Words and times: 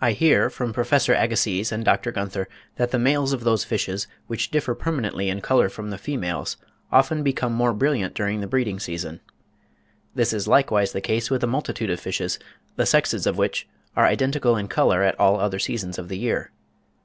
I 0.00 0.12
hear 0.12 0.48
from 0.48 0.72
Professor 0.72 1.12
Agassiz 1.12 1.72
and 1.72 1.84
Dr. 1.84 2.12
Gunther, 2.12 2.46
that 2.76 2.92
the 2.92 3.00
males 3.00 3.32
of 3.32 3.42
those 3.42 3.64
fishes, 3.64 4.06
which 4.28 4.52
differ 4.52 4.76
permanently 4.76 5.28
in 5.28 5.40
colour 5.40 5.68
from 5.68 5.90
the 5.90 5.98
females, 5.98 6.56
often 6.92 7.24
become 7.24 7.52
more 7.52 7.72
brilliant 7.72 8.14
during 8.14 8.40
the 8.42 8.46
breeding 8.46 8.78
season. 8.78 9.18
This 10.14 10.32
is 10.32 10.46
likewise 10.46 10.92
the 10.92 11.00
case 11.00 11.32
with 11.32 11.42
a 11.42 11.48
multitude 11.48 11.90
of 11.90 11.98
fishes, 11.98 12.38
the 12.76 12.86
sexes 12.86 13.26
of 13.26 13.38
which 13.38 13.66
are 13.96 14.06
identical 14.06 14.56
in 14.56 14.68
colour 14.68 15.02
at 15.02 15.18
all 15.18 15.40
other 15.40 15.58
seasons 15.58 15.98
of 15.98 16.08
the 16.08 16.18
year. 16.18 16.52